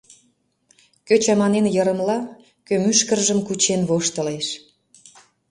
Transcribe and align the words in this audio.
Кӧ 1.07 1.15
чаманен 1.23 1.65
йырымла, 1.75 2.17
кӧ 2.67 2.73
мӱшкыржым 2.83 3.39
кучен 3.47 3.81
воштылеш. 3.89 4.47